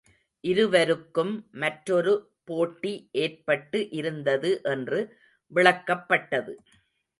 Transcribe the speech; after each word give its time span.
இருவருக்கும் 0.43 1.33
மற்றொரு 1.53 2.13
போட்டி 2.43 2.93
ஏற்பட்டு 3.17 3.89
இருந்தது 3.91 4.51
என்று 4.71 4.99
விளக்கப்பட்டது. 5.51 6.55